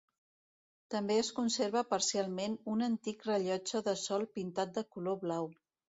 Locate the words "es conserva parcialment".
1.23-2.57